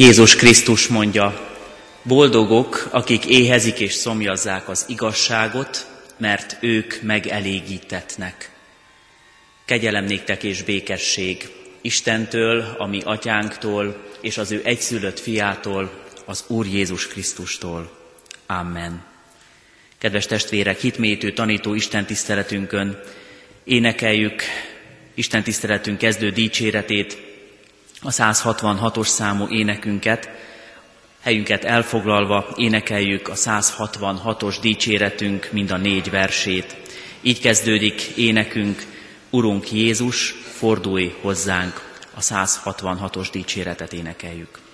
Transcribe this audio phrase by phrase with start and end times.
[0.00, 1.56] Jézus Krisztus mondja,
[2.02, 5.86] boldogok, akik éhezik és szomjazzák az igazságot,
[6.16, 8.50] mert ők megelégítetnek.
[9.64, 10.06] Kegyelem
[10.40, 11.48] és békesség
[11.80, 17.90] Istentől, a mi atyánktól, és az ő egyszülött fiától, az Úr Jézus Krisztustól.
[18.46, 19.04] Amen.
[19.98, 23.00] Kedves testvérek, hitmétő tanító Isten tiszteletünkön
[23.64, 24.42] énekeljük
[25.14, 27.27] Isten tiszteletünk kezdő dicséretét,
[28.02, 30.30] a 166-os számú énekünket,
[31.20, 36.76] helyünket elfoglalva énekeljük a 166-os dicséretünk mind a négy versét.
[37.20, 38.86] Így kezdődik énekünk,
[39.30, 41.80] Urunk Jézus, fordulj hozzánk,
[42.14, 44.67] a 166-os dicséretet énekeljük.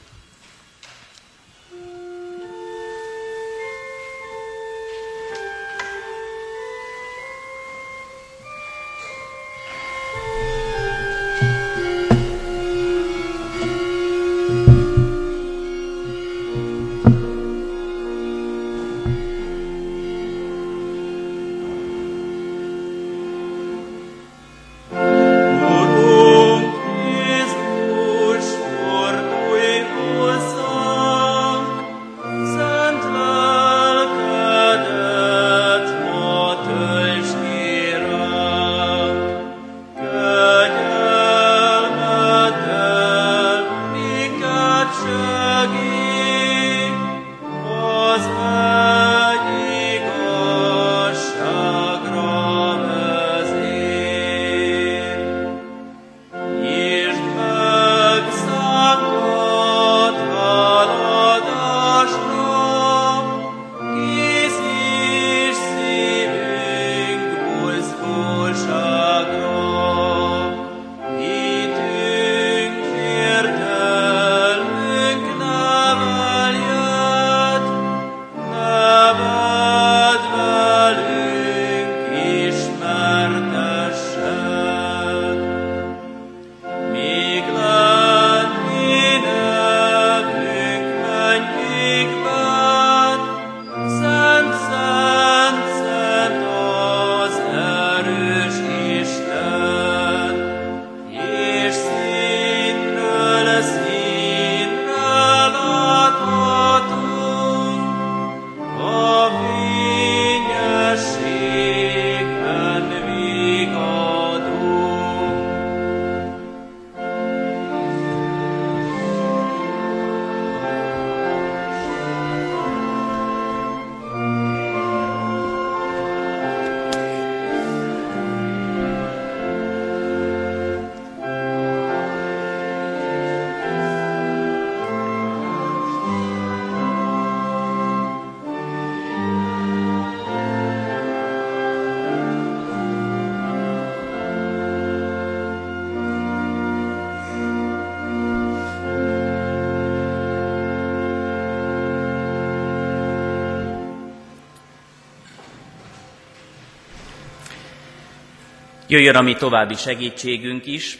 [158.86, 160.98] Jöjjön a mi további segítségünk is,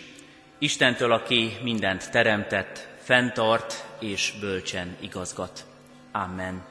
[0.58, 5.66] Istentől, aki mindent teremtett, fenntart és bölcsen igazgat.
[6.12, 6.64] Amen.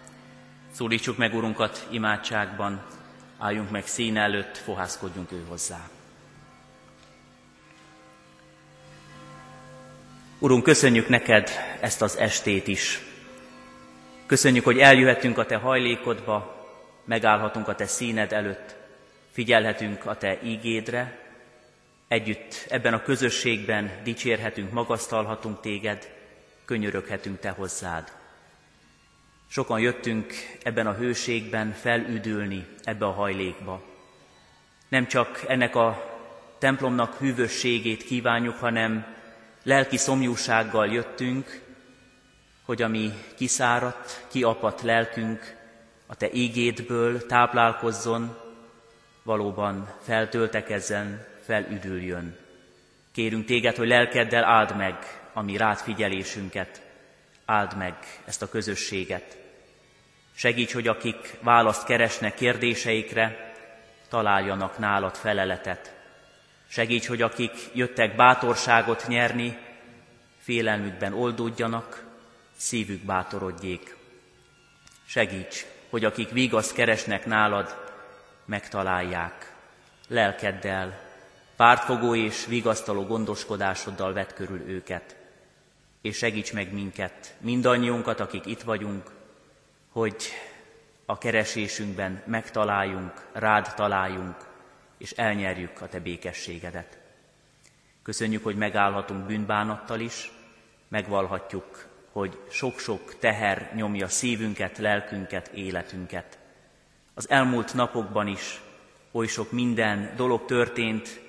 [0.72, 2.85] Szólítsuk meg Urunkat imádságban,
[3.38, 5.90] álljunk meg szín előtt, fohászkodjunk ő hozzá.
[10.40, 11.50] Urunk, köszönjük neked
[11.81, 13.00] ezt az estét is.
[14.25, 16.68] Köszönjük, hogy eljöhetünk a te hajlékodba,
[17.06, 18.75] megállhatunk a te színed előtt,
[19.34, 21.20] figyelhetünk a Te ígédre,
[22.08, 26.12] együtt ebben a közösségben dicsérhetünk, magasztalhatunk Téged,
[26.66, 28.12] könyöröghetünk Te hozzád.
[29.48, 30.34] Sokan jöttünk
[30.64, 33.84] ebben a hőségben felüdülni ebbe a hajlékba.
[34.88, 36.12] Nem csak ennek a
[36.58, 39.06] templomnak hűvösségét kívánjuk, hanem
[39.64, 41.62] lelki szomjúsággal jöttünk,
[42.66, 45.56] hogy a mi kiszáradt, kiapadt lelkünk
[46.06, 48.43] a Te ígédből táplálkozzon,
[49.24, 52.38] valóban feltöltekezzen, felüdüljön.
[53.12, 54.96] Kérünk téged, hogy lelkeddel áld meg
[55.34, 56.81] a mi rád figyelésünket,
[57.46, 59.38] áld meg ezt a közösséget.
[60.36, 63.54] Segíts, hogy akik választ keresnek kérdéseikre,
[64.10, 65.94] találjanak nálad feleletet.
[66.68, 69.58] Segíts, hogy akik jöttek bátorságot nyerni,
[70.40, 72.04] félelmükben oldódjanak,
[72.56, 73.96] szívük bátorodjék.
[75.06, 77.82] Segíts, hogy akik vigaszt keresnek nálad,
[78.45, 79.54] megtalálják.
[80.07, 81.00] Lelkeddel,
[81.56, 85.16] pártfogó és vigasztaló gondoskodásoddal vett körül őket.
[86.01, 89.12] és segíts meg minket, mindannyiunkat, akik itt vagyunk,
[89.92, 90.24] hogy
[91.06, 94.36] a keresésünkben megtaláljunk, rád találjunk,
[94.98, 96.98] és elnyerjük a te békességedet.
[98.01, 100.31] Köszönjük, hogy megállhatunk bűnbánattal is,
[100.88, 106.38] megvalhatjuk, hogy sok-sok teher nyomja szívünket, lelkünket, életünket.
[107.13, 108.62] Az elmúlt napokban is
[109.12, 111.21] oly sok minden dolog történt,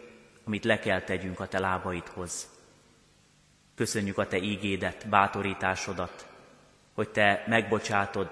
[0.45, 2.49] amit le kell tegyünk a te lábaidhoz.
[3.75, 6.27] Köszönjük a te ígédet, bátorításodat,
[6.95, 8.31] hogy te megbocsátod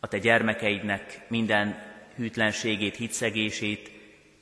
[0.00, 1.82] a te gyermekeidnek minden
[2.16, 3.90] hűtlenségét, hitszegését,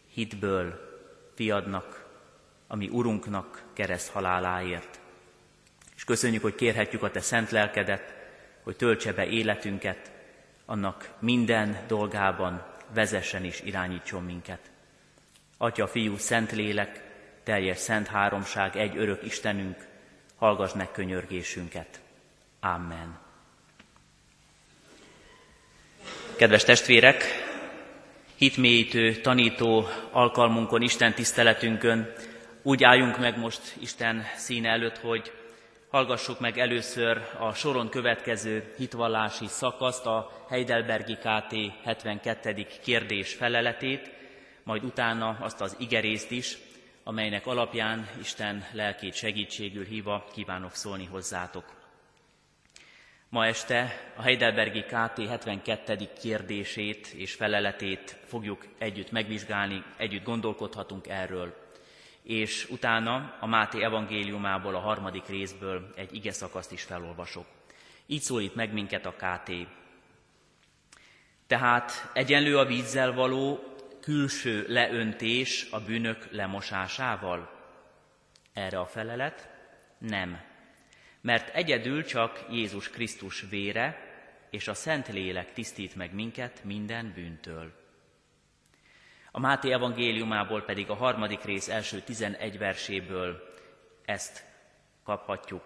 [0.08, 0.90] hitből
[1.35, 2.06] fiadnak,
[2.67, 5.00] ami Urunknak kereszt haláláért.
[5.96, 8.14] És köszönjük, hogy kérhetjük a Te szent lelkedet,
[8.62, 10.12] hogy töltse be életünket,
[10.73, 12.65] annak minden dolgában
[12.95, 14.71] vezessen és irányítson minket.
[15.59, 17.03] Atya, Fiú, Szent Lélek,
[17.43, 19.87] teljes szent háromság, egy örök Istenünk,
[20.37, 22.01] hallgass meg könyörgésünket.
[22.61, 23.19] Amen.
[26.37, 27.25] Kedves testvérek,
[28.35, 32.13] hitmélyítő, tanító alkalmunkon, Isten tiszteletünkön
[32.63, 35.33] úgy álljunk meg most Isten színe előtt, hogy
[35.93, 41.55] hallgassuk meg először a soron következő hitvallási szakaszt, a Heidelbergi KT
[41.85, 42.67] 72.
[42.83, 44.11] kérdés feleletét,
[44.62, 46.59] majd utána azt az igerészt is,
[47.05, 51.65] amelynek alapján Isten lelkét segítségül híva kívánok szólni hozzátok.
[53.29, 56.09] Ma este a Heidelbergi KT 72.
[56.21, 61.62] kérdését és feleletét fogjuk együtt megvizsgálni, együtt gondolkodhatunk erről.
[62.23, 67.47] És utána a Máté evangéliumából, a harmadik részből egy ige szakaszt is felolvasok.
[68.07, 69.53] Így szólít meg minket a KT.
[71.47, 73.65] Tehát egyenlő a vízzel való
[74.01, 77.51] külső leöntés a bűnök lemosásával?
[78.53, 79.49] Erre a felelet
[79.99, 80.51] nem
[81.23, 84.11] mert egyedül csak Jézus Krisztus vére
[84.51, 87.81] és a Szent Lélek tisztít meg minket minden bűntől.
[89.32, 93.43] A Máté evangéliumából pedig a harmadik rész első 11 verséből
[94.05, 94.44] ezt
[95.05, 95.62] kaphatjuk.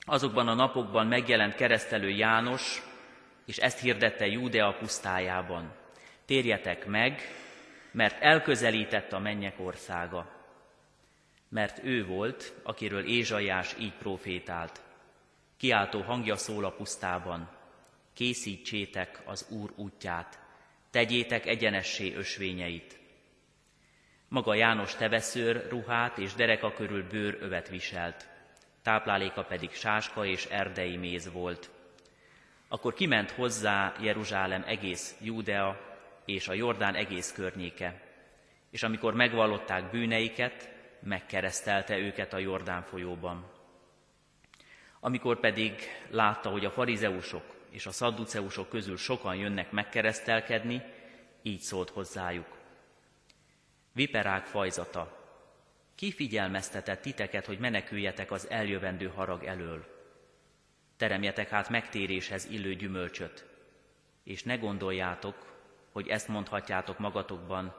[0.00, 2.82] Azokban a napokban megjelent keresztelő János,
[3.46, 5.72] és ezt hirdette Júdea pusztájában.
[6.24, 7.20] Térjetek meg,
[7.90, 10.38] mert elközelített a mennyek országa
[11.50, 14.80] mert ő volt, akiről Ézsaiás így profétált.
[15.56, 17.48] Kiáltó hangja szól a pusztában,
[18.14, 20.38] készítsétek az Úr útját,
[20.90, 22.98] tegyétek egyenessé ösvényeit.
[24.28, 28.28] Maga János teveszőr ruhát és dereka körül bőrövet viselt,
[28.82, 31.70] tápláléka pedig sáska és erdei méz volt.
[32.68, 35.80] Akkor kiment hozzá Jeruzsálem egész Júdea
[36.24, 38.00] és a Jordán egész környéke,
[38.70, 40.70] és amikor megvallották bűneiket,
[41.02, 43.50] megkeresztelte őket a Jordán folyóban.
[45.00, 45.74] Amikor pedig
[46.10, 50.82] látta, hogy a farizeusok és a szadduceusok közül sokan jönnek megkeresztelkedni,
[51.42, 52.58] így szólt hozzájuk.
[53.92, 55.18] Viperák fajzata,
[55.94, 59.84] ki figyelmeztetett titeket, hogy meneküljetek az eljövendő harag elől?
[60.96, 63.46] Teremjetek hát megtéréshez illő gyümölcsöt,
[64.22, 65.58] és ne gondoljátok,
[65.92, 67.74] hogy ezt mondhatjátok magatokban,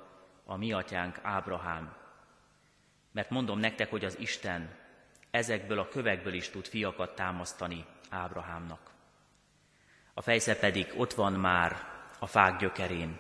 [0.45, 1.95] a mi atyánk Ábrahám.
[3.11, 4.75] Mert mondom nektek, hogy az Isten
[5.31, 8.90] ezekből a kövekből is tud fiakat támasztani Ábrahámnak.
[10.13, 11.89] A fejsze pedig ott van már
[12.19, 13.17] a fák gyökerén,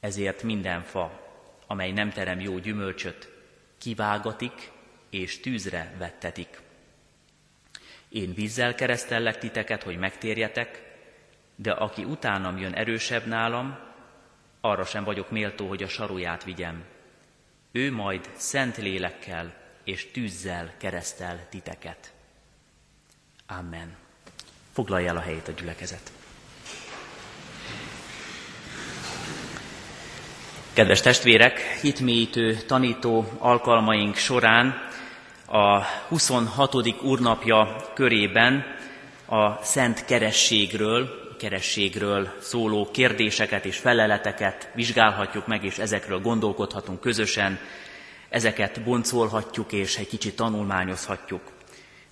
[0.00, 1.26] ezért minden fa,
[1.66, 3.32] amely nem terem jó gyümölcsöt,
[3.78, 4.70] kivágatik
[5.10, 6.60] és tűzre vettetik.
[8.08, 10.96] Én vízzel keresztellek titeket, hogy megtérjetek,
[11.54, 13.78] de aki utánam jön erősebb nálam,
[14.60, 16.84] arra sem vagyok méltó, hogy a saruját vigyem.
[17.72, 22.12] Ő majd szent lélekkel és tűzzel keresztel titeket.
[23.46, 24.07] Amen.
[24.78, 26.12] Foglalja el a helyét a gyülekezet.
[30.72, 34.88] Kedves testvérek, hitmélyítő tanító alkalmaink során
[35.46, 37.02] a 26.
[37.02, 38.64] úrnapja körében
[39.26, 41.08] a szent kerességről,
[41.38, 47.58] kerességről szóló kérdéseket és feleleteket vizsgálhatjuk meg, és ezekről gondolkodhatunk közösen,
[48.28, 51.42] ezeket boncolhatjuk és egy kicsit tanulmányozhatjuk.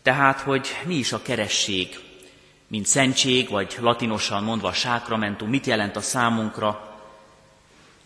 [0.02, 2.04] Tehát, hogy mi is a keresség,
[2.68, 6.99] mint szentség, vagy latinosan mondva sákramentum, mit jelent a számunkra,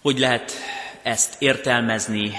[0.03, 0.53] hogy lehet
[1.03, 2.33] ezt értelmezni,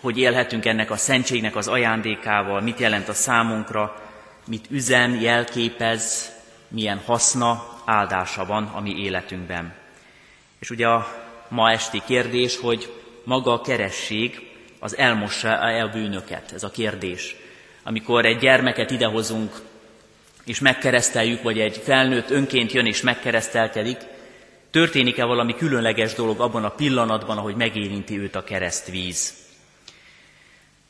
[0.00, 4.02] hogy élhetünk ennek a szentségnek az ajándékával, mit jelent a számunkra,
[4.46, 6.32] mit üzen, jelképez,
[6.68, 9.74] milyen haszna, áldása van a mi életünkben.
[10.58, 11.06] És ugye a
[11.48, 12.92] ma esti kérdés, hogy
[13.24, 14.48] maga a keresség
[14.78, 17.36] az elmossa el bűnöket, ez a kérdés.
[17.82, 19.69] amikor egy gyermeket idehozunk,
[20.50, 23.98] és megkereszteljük, vagy egy felnőtt önként jön és megkeresztelkedik,
[24.70, 29.34] történik-e valami különleges dolog abban a pillanatban, ahogy megérinti őt a keresztvíz.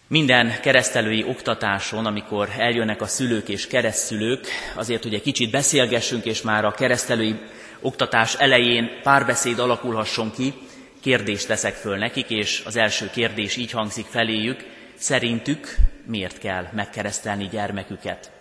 [0.06, 6.42] Minden keresztelői oktatáson, amikor eljönnek a szülők és keresztszülők, azért, hogy egy kicsit beszélgessünk, és
[6.42, 7.34] már a keresztelői
[7.80, 10.54] oktatás elején párbeszéd alakulhasson ki,
[11.00, 14.64] kérdést teszek föl nekik, és az első kérdés így hangzik feléjük,
[14.94, 15.74] szerintük
[16.06, 18.38] miért kell megkeresztelni gyermeküket?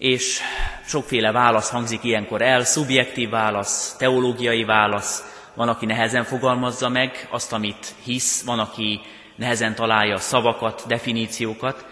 [0.00, 0.40] És
[0.86, 7.52] sokféle válasz hangzik ilyenkor el, szubjektív válasz, teológiai válasz, van, aki nehezen fogalmazza meg azt,
[7.52, 9.00] amit hisz, van, aki
[9.36, 11.86] nehezen találja szavakat, definíciókat.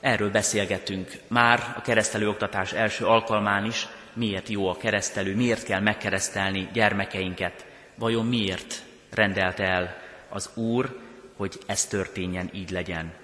[0.00, 5.80] Erről beszélgetünk már a keresztelő oktatás első alkalmán is, miért jó a keresztelő, miért kell
[5.80, 9.96] megkeresztelni gyermekeinket, vajon miért rendelte el
[10.28, 10.98] az Úr,
[11.36, 13.23] hogy ez történjen, így legyen.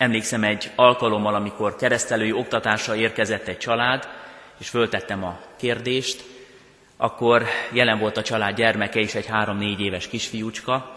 [0.00, 4.08] Emlékszem egy alkalommal, amikor keresztelői oktatásra érkezett egy család,
[4.58, 6.24] és föltettem a kérdést,
[6.96, 10.96] akkor jelen volt a család gyermeke is, egy három-négy éves kisfiúcska,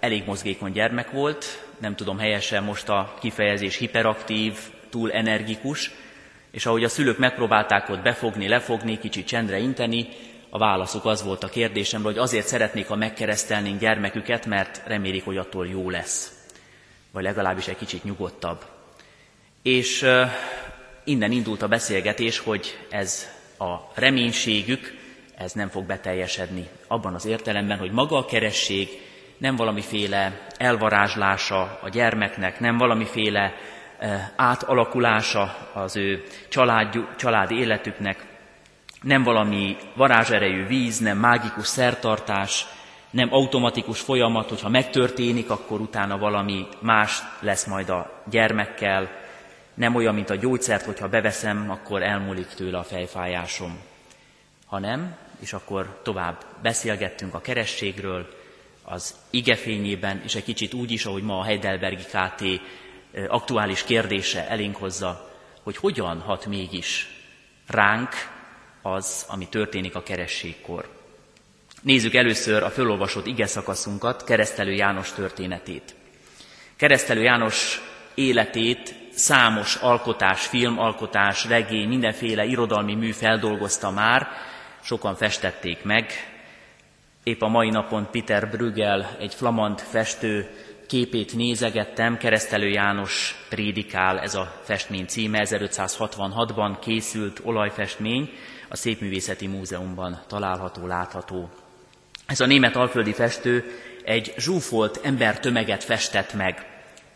[0.00, 4.58] elég mozgékony gyermek volt, nem tudom helyesen most a kifejezés hiperaktív,
[4.90, 5.90] túl energikus,
[6.50, 10.08] és ahogy a szülők megpróbálták ott befogni, lefogni, kicsit csendre inteni,
[10.50, 15.36] a válaszuk az volt a kérdésemre, hogy azért szeretnék, ha megkeresztelnénk gyermeküket, mert remélik, hogy
[15.36, 16.35] attól jó lesz.
[17.16, 18.64] Vagy legalábbis egy kicsit nyugodtabb.
[19.62, 20.06] És
[21.04, 24.94] innen indult a beszélgetés, hogy ez a reménységük,
[25.36, 26.68] ez nem fog beteljesedni.
[26.86, 28.88] Abban az értelemben, hogy maga a keresség
[29.38, 33.54] nem valamiféle elvarázslása a gyermeknek, nem valamiféle
[34.36, 38.26] átalakulása az ő család, család életüknek,
[39.02, 42.66] nem valami varázserejű víz, nem mágikus szertartás,
[43.10, 49.10] nem automatikus folyamat, hogyha megtörténik, akkor utána valami más lesz majd a gyermekkel,
[49.74, 53.78] nem olyan, mint a gyógyszert, hogyha beveszem, akkor elmúlik tőle a fejfájásom.
[54.66, 58.28] Ha nem, és akkor tovább beszélgettünk a kerességről,
[58.82, 62.42] az igefényében, és egy kicsit úgy is, ahogy ma a Heidelbergi KT
[63.28, 65.30] aktuális kérdése elénk hozza,
[65.62, 67.08] hogy hogyan hat mégis
[67.66, 68.08] ránk
[68.82, 70.95] az, ami történik a kerességkor.
[71.82, 75.94] Nézzük először a fölolvasott ige szakaszunkat, Keresztelő János történetét.
[76.76, 77.80] Keresztelő János
[78.14, 84.28] életét számos alkotás, filmalkotás, regény, mindenféle irodalmi mű feldolgozta már,
[84.82, 86.10] sokan festették meg.
[87.22, 90.50] Épp a mai napon Peter Brüggel, egy flamand festő
[90.86, 98.30] képét nézegettem, Keresztelő János prédikál, ez a festmény címe, 1566-ban készült olajfestmény,
[98.68, 101.50] a Szépművészeti Múzeumban található, látható.
[102.26, 103.64] Ez a német alföldi festő
[104.04, 106.66] egy zsúfolt embertömeget festett meg.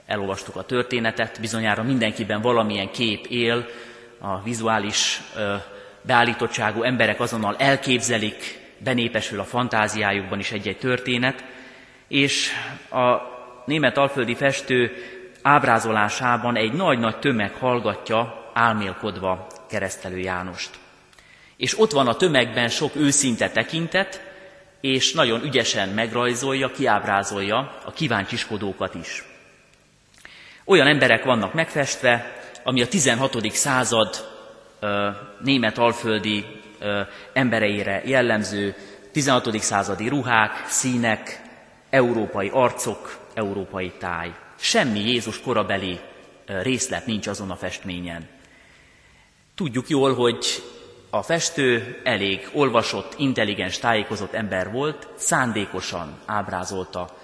[0.06, 3.68] Elolvastuk a történetet, bizonyára mindenkiben valamilyen kép él,
[4.18, 5.54] a vizuális ö,
[6.02, 11.44] beállítottságú emberek azonnal elképzelik, benépesül a fantáziájukban is egy-egy történet,
[12.08, 12.50] és
[12.90, 13.16] a
[13.64, 14.92] német alföldi festő
[15.42, 20.70] ábrázolásában egy nagy-nagy tömeg hallgatja, álmélkodva keresztelő Jánost.
[21.56, 24.29] És ott van a tömegben sok őszinte tekintet,
[24.80, 29.24] és nagyon ügyesen megrajzolja, kiábrázolja a kíváncsiskodókat is.
[30.64, 33.50] Olyan emberek vannak megfestve, ami a 16.
[33.50, 34.28] század
[35.40, 36.44] német alföldi
[37.32, 38.74] embereire jellemző
[39.12, 39.58] 16.
[39.60, 41.42] századi ruhák, színek,
[41.90, 44.34] európai arcok, európai táj.
[44.56, 46.00] Semmi Jézus korabeli
[46.46, 48.28] részlet nincs azon a festményen.
[49.54, 50.46] Tudjuk jól, hogy
[51.10, 57.18] a festő elég olvasott, intelligens, tájékozott ember volt, szándékosan ábrázolta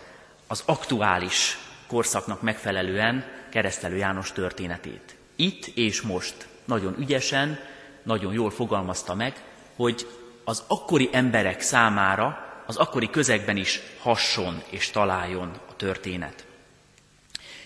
[0.46, 5.16] az aktuális korszaknak megfelelően keresztelő János történetét.
[5.36, 7.58] Itt és most nagyon ügyesen,
[8.02, 9.42] nagyon jól fogalmazta meg,
[9.76, 10.06] hogy
[10.44, 16.44] az akkori emberek számára, az akkori közegben is hasson és találjon a történet.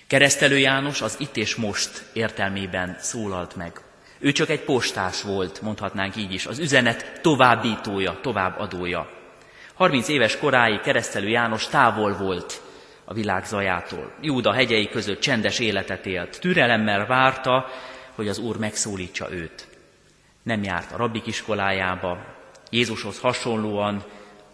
[0.06, 3.80] Keresztelő János az itt és most értelmében szólalt meg.
[4.22, 9.10] Ő csak egy postás volt, mondhatnánk így is, az üzenet továbbítója, továbbadója.
[9.74, 12.62] 30 éves koráig keresztelő János távol volt
[13.04, 14.12] a világ zajától.
[14.20, 16.40] Júda hegyei között csendes életet élt.
[16.40, 17.66] Türelemmel várta,
[18.14, 19.68] hogy az Úr megszólítsa őt.
[20.42, 22.18] Nem járt a rabbik iskolájába,
[22.70, 24.04] Jézushoz hasonlóan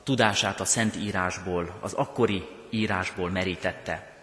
[0.02, 4.14] tudását a Szent Írásból, az akkori írásból merítette.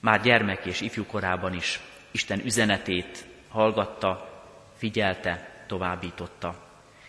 [0.00, 4.33] Már gyermek és ifjú korában is Isten üzenetét hallgatta,
[4.84, 6.54] figyelte, továbbította,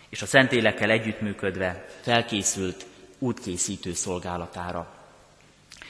[0.08, 2.86] és a Szentélekkel együttműködve felkészült
[3.18, 4.94] útkészítő szolgálatára.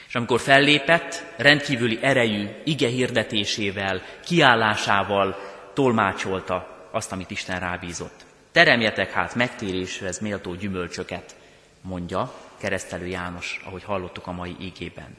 [0.07, 5.37] És amikor fellépett, rendkívüli erejű ige hirdetésével, kiállásával
[5.73, 8.25] tolmácsolta azt, amit Isten rábízott.
[8.51, 11.35] Teremjetek hát megtéréshez méltó gyümölcsöket,
[11.81, 15.15] mondja keresztelő János, ahogy hallottuk a mai ígében.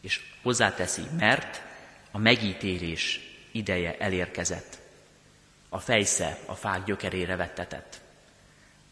[0.00, 1.62] És hozzáteszi, mert
[2.10, 3.20] a megítélés
[3.52, 4.81] ideje elérkezett.
[5.74, 8.00] A fejsze a fák gyökerére vettetett.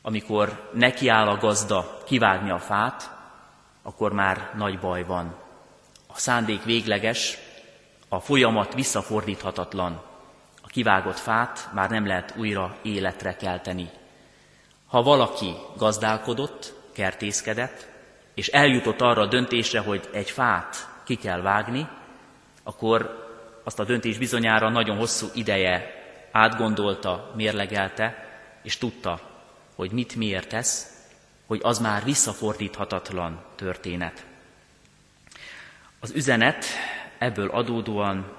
[0.02, 3.10] Amikor nekiáll a gazda kivágni a fát,
[3.82, 5.34] akkor már nagy baj van.
[6.06, 7.38] A szándék végleges,
[8.08, 10.02] a folyamat visszafordíthatatlan.
[10.62, 13.90] A kivágott fát már nem lehet újra életre kelteni.
[14.87, 17.88] Ha valaki gazdálkodott, kertészkedett,
[18.34, 21.88] és eljutott arra a döntésre, hogy egy fát ki kell vágni,
[22.62, 23.28] akkor
[23.64, 26.00] azt a döntés bizonyára nagyon hosszú ideje
[26.30, 28.28] átgondolta, mérlegelte,
[28.62, 29.20] és tudta,
[29.75, 31.00] hogy mit miért tesz,
[31.46, 34.25] hogy az már visszafordíthatatlan történet.
[36.00, 36.64] Az üzenet
[37.18, 38.32] ebből adódóan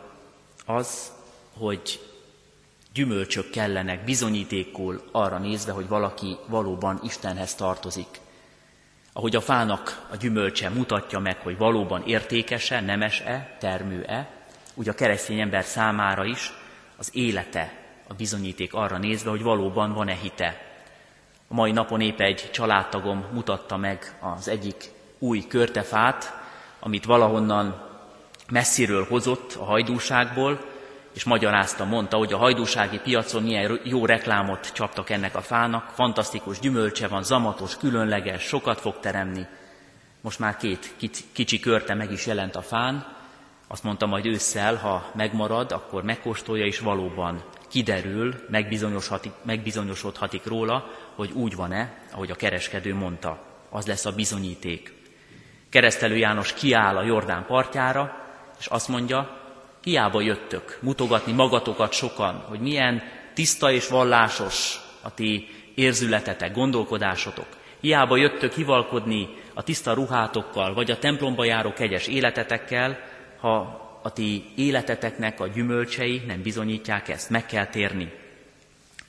[0.65, 1.11] az,
[1.57, 1.99] hogy
[2.93, 8.19] gyümölcsök kellenek bizonyítékul arra nézve, hogy valaki valóban Istenhez tartozik.
[9.13, 14.29] Ahogy a fának a gyümölcse mutatja meg, hogy valóban értékese, nemes-e, termő-e,
[14.73, 16.53] úgy a keresztény ember számára is
[16.97, 17.80] az élete
[18.11, 20.61] a bizonyíték arra nézve, hogy valóban van-e hite.
[21.47, 26.33] A mai napon épp egy családtagom mutatta meg az egyik új körtefát,
[26.79, 27.89] amit valahonnan
[28.49, 30.59] messziről hozott a hajdúságból,
[31.13, 36.59] és magyarázta, mondta, hogy a hajdúsági piacon milyen jó reklámot csaptak ennek a fának, fantasztikus
[36.59, 39.45] gyümölcse van, zamatos, különleges, sokat fog teremni.
[40.21, 40.93] Most már két
[41.31, 43.05] kicsi, körte meg is jelent a fán,
[43.67, 48.35] azt mondta majd ősszel, ha megmarad, akkor megkóstolja, és valóban kiderül,
[49.43, 53.43] megbizonyosodhatik, róla, hogy úgy van-e, ahogy a kereskedő mondta.
[53.69, 54.93] Az lesz a bizonyíték.
[55.69, 58.15] Keresztelő János kiáll a Jordán partjára,
[58.59, 59.39] és azt mondja,
[59.83, 63.01] hiába jöttök mutogatni magatokat sokan, hogy milyen
[63.33, 67.47] tiszta és vallásos a ti érzületetek, gondolkodásotok.
[67.79, 72.99] Hiába jöttök hivalkodni a tiszta ruhátokkal, vagy a templomba járó kegyes életetekkel,
[73.39, 78.11] ha a ti életeteknek a gyümölcsei nem bizonyítják ezt, meg kell térni.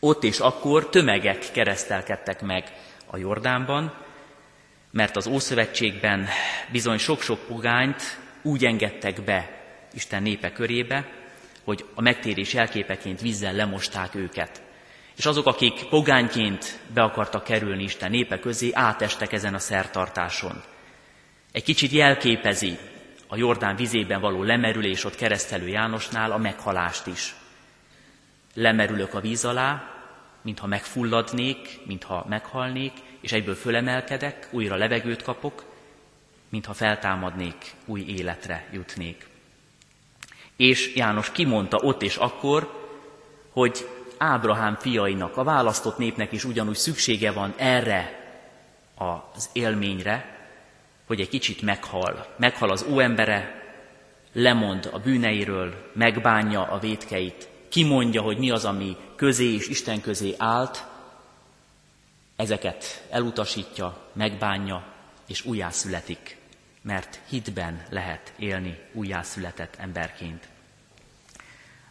[0.01, 2.73] Ott és akkor tömegek keresztelkedtek meg
[3.07, 3.95] a Jordánban,
[4.91, 6.27] mert az Ószövetségben
[6.73, 8.03] bizony sok-sok pogányt
[8.43, 9.61] úgy engedtek be
[9.93, 11.09] Isten népe körébe,
[11.65, 14.63] hogy a megtérés jelképeként vízzel lemosták őket.
[15.17, 20.63] És azok, akik pogányként be akartak kerülni Isten népe közé, átestek ezen a szertartáson.
[21.53, 22.79] Egy kicsit jelképezi
[23.33, 27.35] a Jordán vizében való lemerülés ott keresztelő Jánosnál a meghalást is.
[28.55, 29.83] Lemerülök a víz alá,
[30.43, 35.65] mintha megfulladnék, mintha meghalnék, és egyből fölemelkedek, újra levegőt kapok,
[36.49, 39.27] mintha feltámadnék, új életre jutnék.
[40.57, 42.89] És János kimondta ott és akkor,
[43.51, 48.21] hogy Ábrahám fiainak, a választott népnek is ugyanúgy szüksége van erre
[49.33, 50.42] az élményre,
[51.13, 52.27] hogy egy kicsit meghal.
[52.37, 53.63] Meghal az óembere,
[54.33, 60.35] lemond a bűneiről, megbánja a vétkeit, kimondja, hogy mi az, ami közé és Isten közé
[60.39, 60.85] állt,
[62.37, 64.85] ezeket elutasítja, megbánja,
[65.27, 66.37] és újjászületik,
[66.83, 70.49] mert hitben lehet élni újjászületett emberként.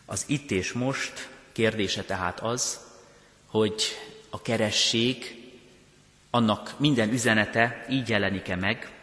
[0.06, 2.80] Az itt és most kérdése tehát az,
[3.46, 3.84] hogy
[4.30, 5.36] a keresség,
[6.30, 9.00] annak minden üzenete így jelenik-e meg,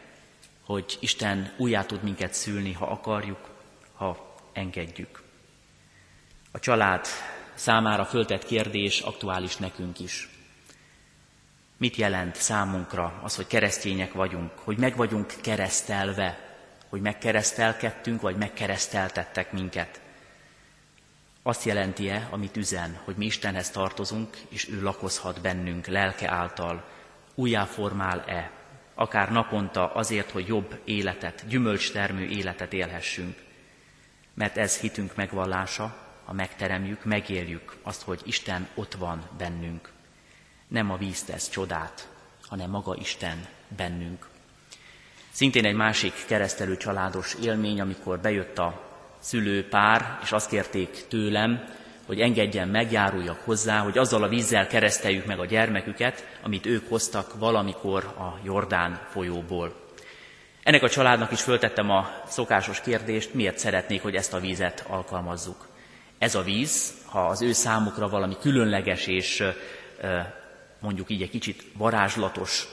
[0.68, 3.48] hogy Isten újjá tud minket szülni, ha akarjuk,
[3.94, 5.22] ha engedjük.
[6.52, 7.06] A család
[7.54, 10.28] számára föltett kérdés aktuális nekünk is.
[11.76, 16.56] Mit jelent számunkra az, hogy keresztények vagyunk, hogy meg vagyunk keresztelve,
[16.88, 20.00] hogy megkeresztelkedtünk, vagy megkereszteltettek minket?
[21.42, 26.84] Azt jelenti-e, amit üzen, hogy mi Istenhez tartozunk, és ő lakozhat bennünk lelke által,
[27.34, 28.57] újjáformál-e
[28.98, 33.36] akár naponta azért, hogy jobb életet, gyümölcstermő életet élhessünk.
[34.34, 39.92] Mert ez hitünk megvallása, ha megteremjük, megéljük azt, hogy Isten ott van bennünk.
[40.68, 42.08] Nem a víz tesz csodát,
[42.48, 44.28] hanem maga Isten bennünk.
[45.30, 48.82] Szintén egy másik keresztelő családos élmény, amikor bejött a
[49.18, 51.64] szülő pár, és azt kérték tőlem,
[52.08, 57.38] hogy engedjen megjáruljak hozzá, hogy azzal a vízzel kereszteljük meg a gyermeküket, amit ők hoztak
[57.38, 59.74] valamikor a Jordán folyóból.
[60.62, 65.68] Ennek a családnak is föltettem a szokásos kérdést, miért szeretnék, hogy ezt a vízet alkalmazzuk.
[66.18, 69.44] Ez a víz, ha az ő számukra valami különleges és
[70.78, 72.68] mondjuk így egy kicsit varázslatos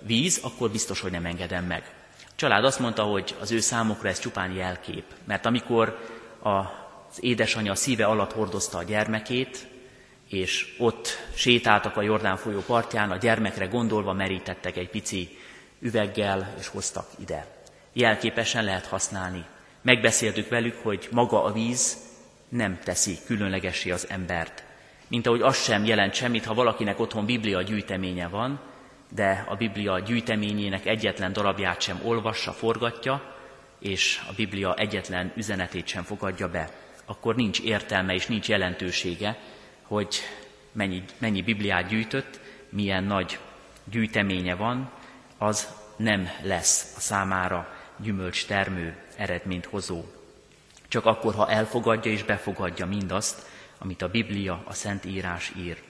[0.00, 1.90] víz, akkor biztos, hogy nem engedem meg.
[2.36, 5.98] család azt mondta, hogy az ő számukra ez csupán jelkép, mert amikor
[7.12, 9.66] az édesanyja szíve alatt hordozta a gyermekét,
[10.28, 15.38] és ott sétáltak a Jordán folyó partján, a gyermekre gondolva merítettek egy pici
[15.80, 17.46] üveggel, és hoztak ide.
[17.92, 19.44] Jelképesen lehet használni.
[19.82, 21.96] Megbeszéltük velük, hogy maga a víz
[22.48, 24.64] nem teszi különlegesé az embert.
[25.08, 28.60] Mint ahogy az sem jelent semmit, ha valakinek otthon Biblia gyűjteménye van,
[29.14, 33.36] de a Biblia gyűjteményének egyetlen darabját sem olvassa, forgatja,
[33.78, 36.70] és a Biblia egyetlen üzenetét sem fogadja be,
[37.12, 39.38] akkor nincs értelme és nincs jelentősége,
[39.82, 40.16] hogy
[40.72, 43.38] mennyi, mennyi Bibliát gyűjtött, milyen nagy
[43.84, 44.90] gyűjteménye van,
[45.38, 50.04] az nem lesz a számára gyümölcs termő, eredményt hozó.
[50.88, 53.48] Csak akkor, ha elfogadja és befogadja mindazt,
[53.78, 55.82] amit a Biblia, a Szent Írás ír.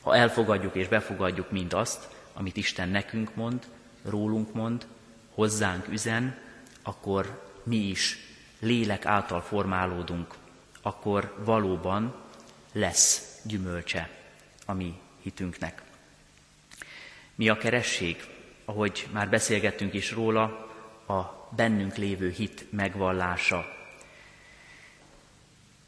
[0.00, 3.66] Ha elfogadjuk és befogadjuk mindazt, amit Isten nekünk mond,
[4.04, 4.86] rólunk mond,
[5.34, 6.38] hozzánk üzen,
[6.82, 8.18] akkor mi is
[8.60, 10.34] lélek által formálódunk,
[10.84, 12.14] akkor valóban
[12.72, 14.10] lesz gyümölcse
[14.66, 15.82] a mi hitünknek.
[17.34, 18.24] Mi a keresség?
[18.64, 20.42] Ahogy már beszélgettünk is róla,
[21.06, 23.66] a bennünk lévő hit megvallása.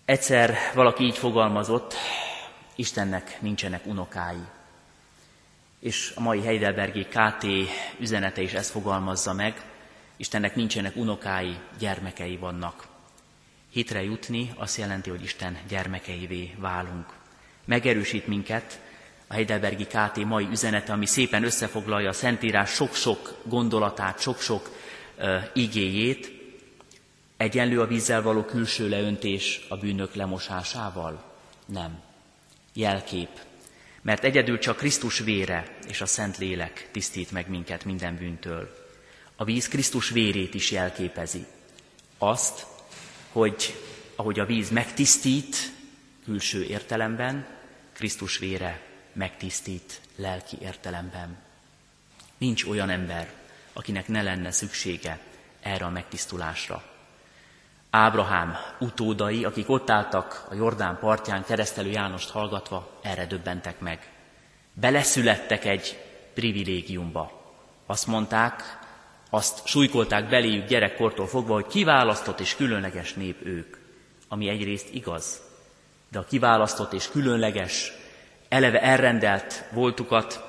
[0.05, 1.95] Egyszer valaki így fogalmazott,
[2.75, 4.45] Istennek nincsenek unokái.
[5.79, 7.47] És a mai Heidelbergi KT
[7.99, 9.63] üzenete is ezt fogalmazza meg,
[10.17, 12.95] Istennek nincsenek unokái, gyermekei vannak.
[13.77, 17.07] Hitre jutni azt jelenti, hogy Isten gyermekeivé válunk.
[17.65, 18.81] Megerősít minket
[19.27, 24.71] a Heidelbergi KT mai üzenete, ami szépen összefoglalja a Szentírás sok-sok gondolatát, sok-sok
[25.19, 26.33] uh, igéjét.
[27.37, 31.25] Egyenlő a vízzel való külső leöntés a bűnök lemosásával?
[31.67, 32.03] Nem.
[32.73, 33.41] Jelkép.
[34.03, 38.87] Mert egyedül csak Krisztus vére és a Szent Lélek tisztít meg minket minden bűntől.
[39.37, 41.47] A víz Krisztus vérét is jelképezi.
[42.19, 42.67] Azt,
[43.37, 43.75] hogy
[44.15, 45.57] ahogy a víz megtisztít
[46.25, 47.47] külső értelemben,
[47.93, 48.81] Krisztus vére
[49.13, 51.37] megtisztít lelki értelemben.
[52.39, 53.33] Nincs olyan ember,
[53.73, 55.19] akinek ne lenne szüksége
[55.61, 56.83] erre a megtisztulásra.
[57.91, 64.11] Ábrahám utódai, akik ott álltak a Jordán partján keresztelő Jánost hallgatva, erre döbbentek meg.
[64.73, 65.99] Beleszülettek egy
[66.35, 67.55] privilégiumba.
[67.87, 68.86] Azt mondták,
[69.31, 73.77] azt súlykolták beléjük gyerekkortól fogva, hogy kiválasztott és különleges nép ők,
[74.29, 75.41] ami egyrészt igaz,
[76.11, 77.93] de a kiválasztott és különleges,
[78.49, 80.45] eleve elrendelt voltukat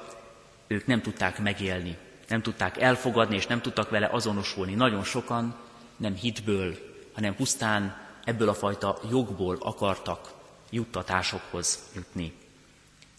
[0.67, 4.73] ők nem tudták megélni, nem tudták elfogadni, és nem tudtak vele azonosulni.
[4.73, 5.55] Nagyon sokan
[5.97, 6.77] nem hitből,
[7.13, 10.33] hanem pusztán ebből a fajta jogból akartak
[10.69, 12.33] juttatásokhoz jutni.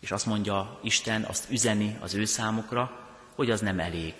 [0.00, 4.14] És azt mondja Isten, azt üzeni az ő számukra, hogy az nem elég.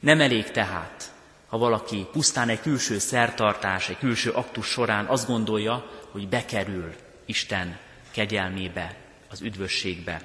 [0.00, 1.12] Nem elég tehát,
[1.48, 7.78] ha valaki pusztán egy külső szertartás, egy külső aktus során azt gondolja, hogy bekerül Isten
[8.10, 8.96] kegyelmébe,
[9.30, 10.22] az üdvösségbe.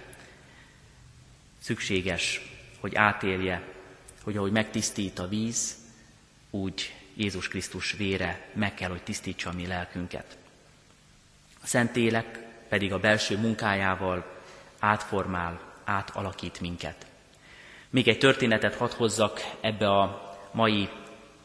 [1.62, 2.42] Szükséges,
[2.80, 3.62] hogy átélje,
[4.24, 5.76] hogy ahogy megtisztít a víz,
[6.50, 10.38] úgy Jézus Krisztus vére meg kell, hogy tisztítsa a mi lelkünket.
[11.62, 14.42] A Szentélek pedig a belső munkájával
[14.80, 17.06] átformál, átalakít minket.
[17.96, 20.90] Még egy történetet hadd hozzak ebbe a mai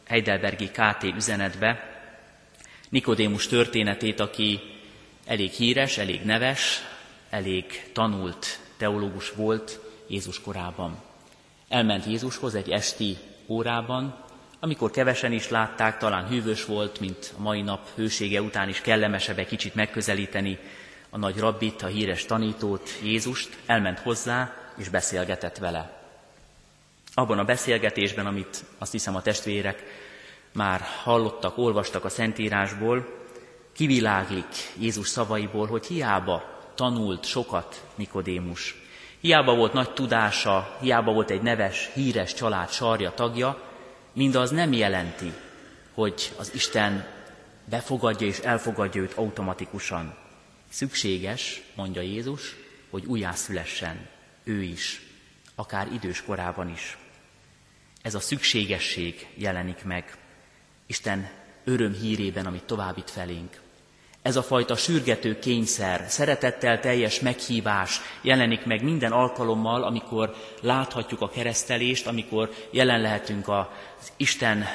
[0.07, 1.99] Heidelbergi KT üzenetbe.
[2.89, 4.59] Nikodémus történetét, aki
[5.25, 6.81] elég híres, elég neves,
[7.29, 10.99] elég tanult teológus volt Jézus korában.
[11.69, 14.15] Elment Jézushoz egy esti órában,
[14.59, 19.39] amikor kevesen is látták, talán hűvös volt, mint a mai nap hősége után is kellemesebb
[19.39, 20.57] egy kicsit megközelíteni
[21.09, 26.00] a nagy rabbit, a híres tanítót, Jézust, elment hozzá és beszélgetett vele.
[27.13, 29.83] Abban a beszélgetésben, amit azt hiszem a testvérek
[30.53, 33.19] már hallottak, olvastak a Szentírásból,
[33.73, 38.75] kiviláglik Jézus szavaiból, hogy hiába tanult sokat Nikodémus,
[39.19, 43.61] hiába volt nagy tudása, hiába volt egy neves, híres család sarja tagja,
[44.13, 45.33] mindaz nem jelenti,
[45.93, 47.07] hogy az Isten
[47.65, 50.15] befogadja és elfogadja őt automatikusan.
[50.69, 52.55] Szükséges, mondja Jézus,
[52.89, 54.07] hogy újjászülessen
[54.43, 55.01] ő is,
[55.55, 56.97] akár idős korában is.
[58.01, 60.17] Ez a szükségesség jelenik meg
[60.85, 61.29] Isten
[61.63, 63.59] öröm hírében, amit továbbít felénk.
[64.21, 71.29] Ez a fajta sürgető kényszer, szeretettel teljes meghívás jelenik meg minden alkalommal, amikor láthatjuk a
[71.29, 74.65] keresztelést, amikor jelen lehetünk az Isten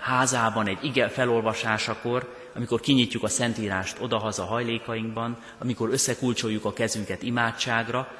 [0.00, 8.12] házában egy ige felolvasásakor, amikor kinyitjuk a Szentírást odahaza hajlékainkban, amikor összekulcsoljuk a kezünket imádságra,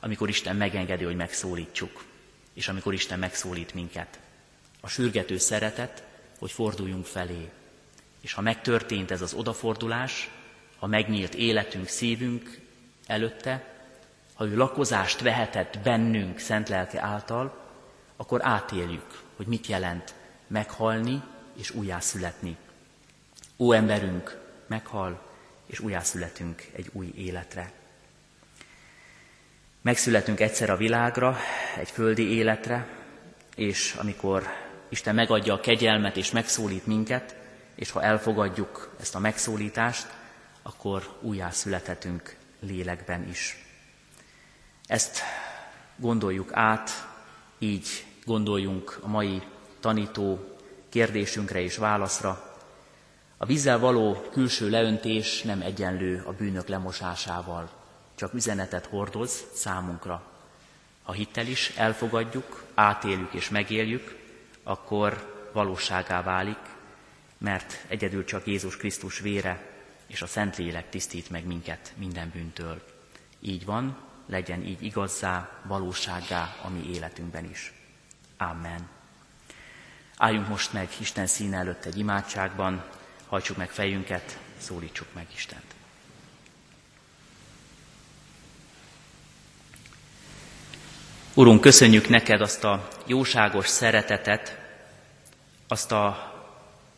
[0.00, 2.04] amikor Isten megengedi, hogy megszólítsuk,
[2.58, 4.18] és amikor Isten megszólít minket.
[4.80, 6.02] a sürgető szeretet,
[6.38, 7.50] hogy forduljunk felé.
[8.20, 10.30] És ha megtörtént ez az odafordulás,
[10.78, 12.60] ha megnyílt életünk, szívünk
[13.06, 13.74] előtte,
[14.34, 17.70] ha ő lakozást vehetett bennünk szent lelke által,
[18.16, 20.14] akkor átéljük, hogy mit jelent
[20.46, 21.22] meghalni
[21.56, 22.56] és újjászületni.
[23.56, 25.30] Ó emberünk meghal,
[25.66, 27.72] és újjászületünk egy új életre.
[29.88, 31.36] Megszületünk egyszer a világra,
[31.78, 32.86] egy földi életre,
[33.56, 34.42] és amikor
[34.88, 37.36] Isten megadja a kegyelmet és megszólít minket,
[37.74, 40.06] és ha elfogadjuk ezt a megszólítást,
[40.62, 43.64] akkor újjászülethetünk lélekben is.
[44.86, 45.20] Ezt
[45.96, 46.90] gondoljuk át,
[47.58, 49.42] így gondoljunk a mai
[49.80, 50.56] tanító
[50.88, 52.56] kérdésünkre és válaszra.
[53.36, 57.77] A vízzel való külső leöntés nem egyenlő a bűnök lemosásával,
[58.18, 60.22] csak üzenetet hordoz számunkra.
[61.02, 64.16] Ha hittel is elfogadjuk, átéljük és megéljük,
[64.62, 66.58] akkor valóságá válik,
[67.38, 69.66] mert egyedül csak Jézus Krisztus vére
[70.06, 72.82] és a Szentlélek tisztít meg minket minden bűntől.
[73.40, 77.72] Így van, legyen így igazzá, valósággá a mi életünkben is.
[78.36, 78.88] Amen.
[80.16, 82.84] Álljunk most meg Isten színe előtt egy imádságban,
[83.26, 85.77] hajtsuk meg fejünket, szólítsuk meg Istent.
[91.38, 94.58] Urunk, köszönjük neked azt a jóságos szeretetet,
[95.68, 96.06] azt a,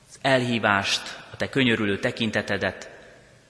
[0.08, 2.90] az elhívást, a te könyörülő tekintetedet,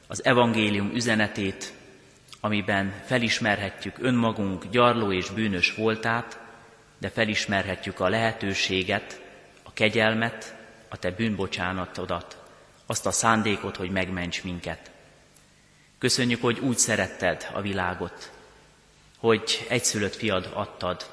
[0.07, 1.73] az evangélium üzenetét,
[2.41, 6.39] amiben felismerhetjük önmagunk gyarló és bűnös voltát,
[6.99, 9.21] de felismerhetjük a lehetőséget,
[9.63, 10.55] a kegyelmet,
[10.89, 12.39] a te bűnbocsánatodat,
[12.87, 14.91] azt a szándékot, hogy megments minket.
[15.99, 18.31] Köszönjük, hogy úgy szeretted a világot,
[19.21, 21.11] hogy egyszülött fiad adtad,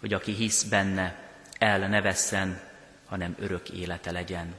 [0.00, 2.60] hogy aki hisz benne, el ne vesszen,
[3.06, 4.54] hanem örök élete legyen.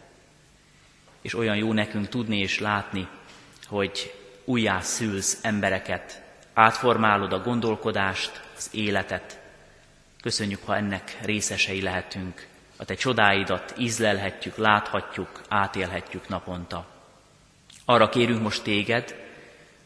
[1.21, 3.07] És olyan jó nekünk tudni és látni,
[3.67, 4.13] hogy
[4.45, 6.21] újjá szülsz embereket,
[6.53, 9.39] átformálod a gondolkodást, az életet.
[10.21, 16.87] Köszönjük, ha ennek részesei lehetünk, a te csodáidat ízlelhetjük, láthatjuk, átélhetjük naponta.
[17.85, 19.15] Arra kérünk most téged,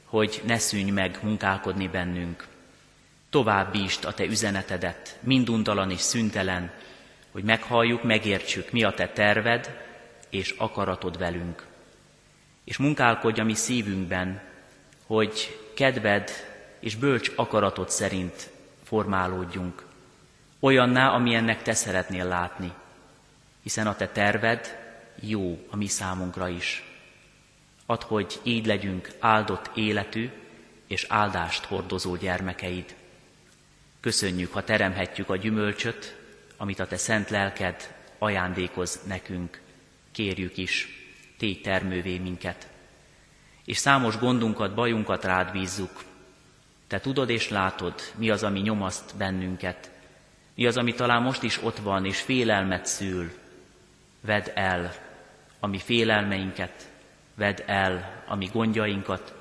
[0.06, 2.48] hogy ne szűnj meg munkálkodni bennünk.
[3.34, 6.72] Továbbítsd a te üzenetedet, minduntalan és szüntelen,
[7.32, 9.88] hogy meghalljuk, megértsük, mi a te terved
[10.30, 11.66] és akaratod velünk.
[12.64, 14.42] És munkálkodj a mi szívünkben,
[15.06, 16.30] hogy kedved
[16.80, 18.50] és bölcs akaratod szerint
[18.84, 19.86] formálódjunk,
[20.60, 22.72] olyanná, amilyennek te szeretnél látni,
[23.64, 24.78] hiszen a te terved
[25.20, 26.84] jó a mi számunkra is.
[27.86, 30.30] Add, hogy így legyünk áldott életű
[30.88, 32.96] és áldást hordozó gyermekeid.
[34.04, 36.16] Köszönjük, ha teremhetjük a gyümölcsöt,
[36.58, 39.62] amit a te szent lelked ajándékoz nekünk.
[40.12, 40.88] Kérjük is,
[41.38, 42.68] tégy termővé minket
[43.66, 46.04] és számos gondunkat, bajunkat rád bízzuk.
[46.88, 49.92] Te tudod és látod, mi az, ami nyomaszt bennünket,
[50.56, 53.32] mi az, ami talán most is ott van, és félelmet szül.
[54.22, 54.94] Vedd el
[55.60, 56.90] a mi félelmeinket,
[57.36, 59.34] vedd el a mi gondjainkat,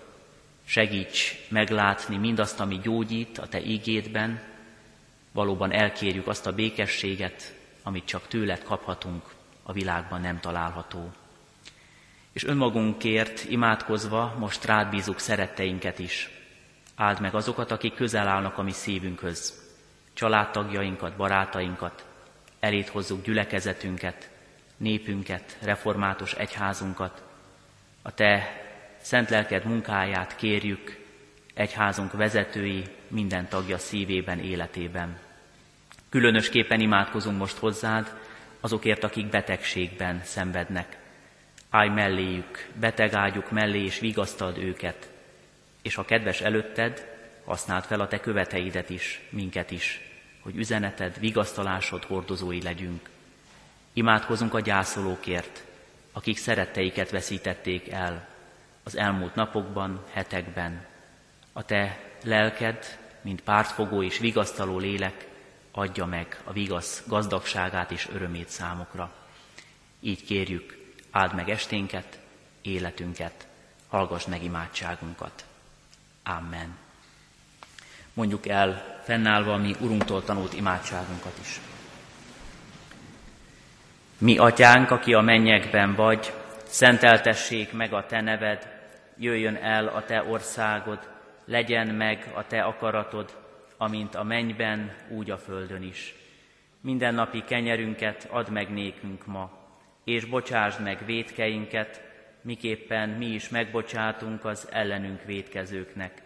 [0.64, 4.40] segíts meglátni mindazt, ami gyógyít a Te ígédben,
[5.32, 9.22] valóban elkérjük azt a békességet, amit csak tőled kaphatunk,
[9.62, 11.10] a világban nem található.
[12.32, 16.30] És önmagunkért imádkozva most rád bízunk szeretteinket is.
[16.94, 19.60] Áld meg azokat, akik közel állnak a mi szívünkhöz.
[20.12, 22.04] Családtagjainkat, barátainkat,
[22.60, 24.30] elét hozzuk gyülekezetünket,
[24.76, 27.22] népünket, református egyházunkat.
[28.02, 28.60] A Te
[29.00, 31.01] szent lelked munkáját kérjük,
[31.54, 35.18] egyházunk vezetői minden tagja szívében, életében.
[36.08, 38.16] Különösképpen imádkozunk most hozzád
[38.60, 41.00] azokért, akik betegségben szenvednek
[41.72, 45.10] állj melléjük, beteg ágyuk mellé, és vigasztald őket.
[45.82, 47.06] És ha kedves előtted,
[47.44, 50.00] használd fel a te követeidet is, minket is,
[50.40, 53.08] hogy üzeneted, vigasztalásod hordozói legyünk.
[53.92, 55.64] Imádkozunk a gyászolókért,
[56.12, 58.28] akik szeretteiket veszítették el
[58.82, 60.84] az elmúlt napokban, hetekben.
[61.52, 65.28] A te lelked, mint pártfogó és vigasztaló lélek,
[65.72, 69.12] adja meg a vigasz gazdagságát és örömét számokra.
[70.00, 72.18] Így kérjük, áld meg esténket,
[72.62, 73.46] életünket,
[73.88, 75.44] hallgass meg imádságunkat.
[76.24, 76.76] Amen.
[78.12, 81.60] Mondjuk el fennállva mi Urunktól tanult imádságunkat is.
[84.18, 86.32] Mi atyánk, aki a mennyekben vagy,
[86.64, 88.68] szenteltessék meg a te neved,
[89.16, 91.11] jöjjön el a te országod,
[91.44, 93.36] legyen meg a te akaratod,
[93.76, 96.14] amint a mennyben, úgy a földön is.
[96.80, 99.50] Mindennapi kenyerünket add meg nékünk ma,
[100.04, 102.02] és bocsásd meg védkeinket,
[102.42, 106.22] miképpen mi is megbocsátunk az ellenünk védkezőknek.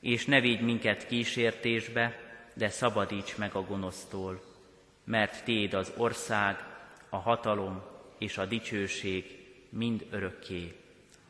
[0.00, 2.18] És ne vigy minket kísértésbe,
[2.54, 4.40] de szabadíts meg a gonosztól,
[5.04, 6.64] mert Téd az ország,
[7.08, 7.82] a hatalom
[8.18, 9.24] és a dicsőség
[9.68, 10.74] mind örökké.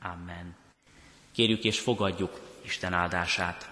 [0.03, 0.57] Amen.
[1.33, 3.69] Kérjük és fogadjuk Isten áldását.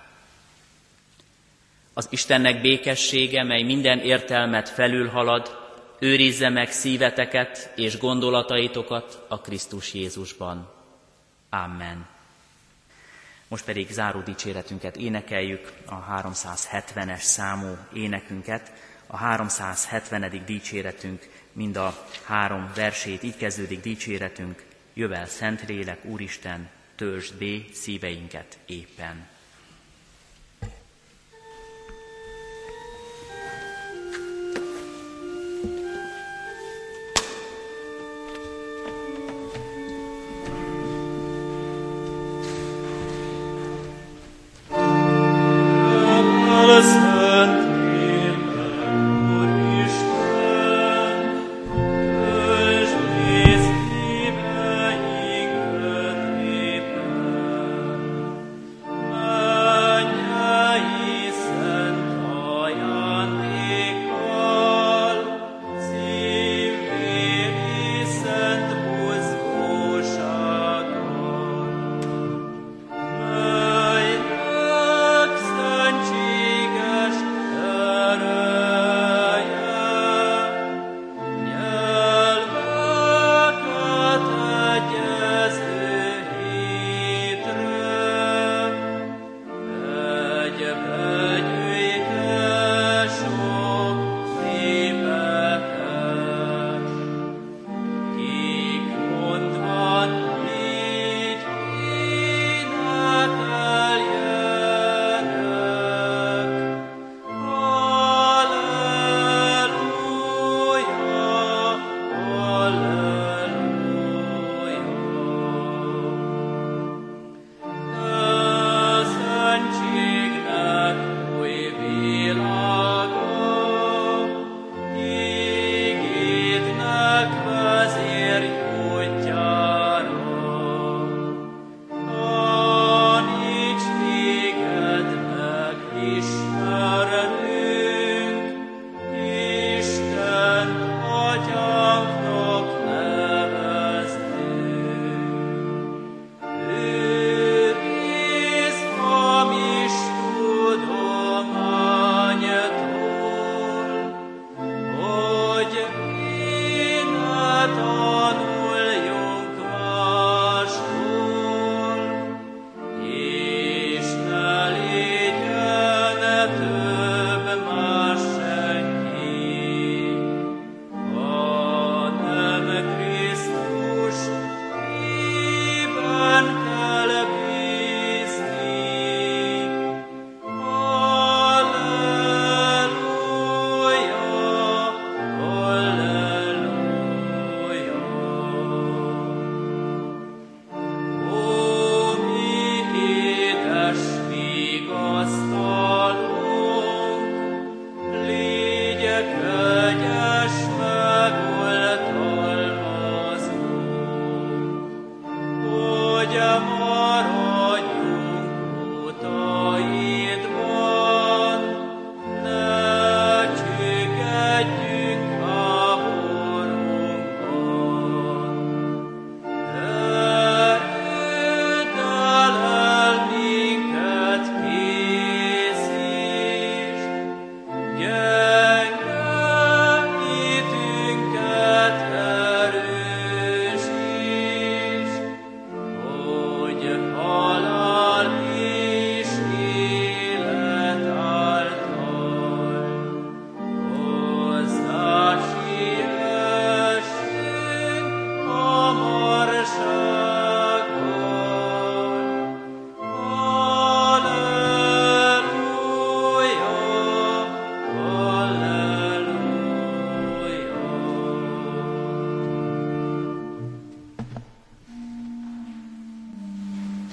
[1.93, 5.59] Az Istennek békessége, mely minden értelmet felülhalad,
[5.99, 10.73] őrizze meg szíveteket és gondolataitokat a Krisztus Jézusban.
[11.51, 12.07] Amen.
[13.49, 18.73] Most pedig záró dicséretünket énekeljük, a 370-es számú énekünket.
[19.07, 20.43] A 370.
[20.47, 26.69] dicséretünk mind a három versét, így kezdődik dicséretünk, jövel Szentlélek, Úristen,
[27.39, 29.36] bé szíveinket éppen.